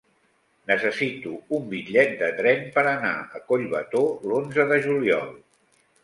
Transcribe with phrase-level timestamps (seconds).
[0.69, 5.29] Necessito un bitllet de tren per anar a Collbató l'onze de juliol.